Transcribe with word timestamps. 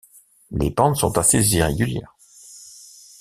Les 0.49 0.71
pentes 0.71 0.95
sont 0.95 1.15
assez 1.19 1.47
irrégulières. 1.53 2.15